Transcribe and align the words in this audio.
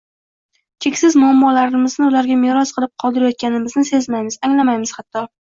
cheksiz 0.85 1.17
muammolarimizni 1.23 2.07
ularga 2.13 2.39
meros 2.45 2.73
qilib 2.79 2.93
qoldirayotganimizni 3.05 3.87
sezmaymiz, 3.93 4.43
anglamaymiz 4.49 4.99
hatto. 5.01 5.29